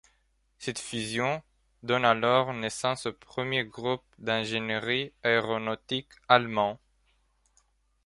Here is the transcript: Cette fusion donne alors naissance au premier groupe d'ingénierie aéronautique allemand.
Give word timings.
Cette 0.57 0.79
fusion 0.79 1.43
donne 1.83 2.05
alors 2.05 2.53
naissance 2.55 3.05
au 3.05 3.13
premier 3.13 3.63
groupe 3.65 4.01
d'ingénierie 4.17 5.13
aéronautique 5.23 6.09
allemand. 6.27 6.79